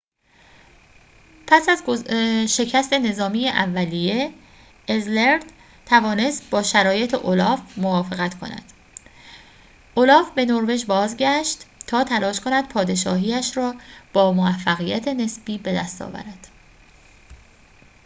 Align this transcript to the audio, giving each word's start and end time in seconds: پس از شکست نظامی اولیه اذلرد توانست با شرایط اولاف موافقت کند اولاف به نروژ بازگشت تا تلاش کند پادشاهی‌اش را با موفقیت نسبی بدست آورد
پس 1.47 1.69
از 1.69 1.83
شکست 2.55 2.93
نظامی 2.93 3.49
اولیه 3.49 4.33
اذلرد 4.87 5.53
توانست 5.85 6.49
با 6.49 6.63
شرایط 6.63 7.13
اولاف 7.13 7.77
موافقت 7.77 8.39
کند 8.39 8.63
اولاف 9.95 10.31
به 10.31 10.45
نروژ 10.45 10.85
بازگشت 10.85 11.65
تا 11.87 12.03
تلاش 12.03 12.39
کند 12.39 12.69
پادشاهی‌اش 12.69 13.57
را 13.57 13.75
با 14.13 14.31
موفقیت 14.31 15.07
نسبی 15.07 15.57
بدست 15.57 16.01
آورد 16.01 16.47